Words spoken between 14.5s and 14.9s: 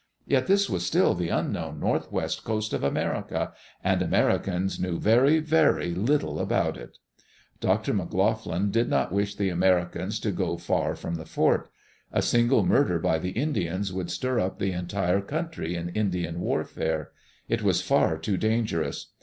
the